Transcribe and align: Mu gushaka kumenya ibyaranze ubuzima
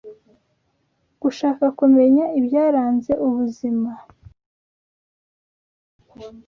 Mu 1.09 1.15
gushaka 1.21 1.65
kumenya 1.79 2.25
ibyaranze 2.39 3.11
ubuzima 3.27 3.91